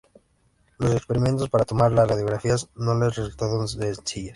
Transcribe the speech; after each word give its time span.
Los 0.79 0.95
experimentos 0.95 1.47
para 1.47 1.63
tomar 1.63 1.91
las 1.91 2.09
radiografías 2.09 2.67
no 2.75 2.97
les 2.97 3.15
resultaron 3.17 3.67
sencillos. 3.67 4.29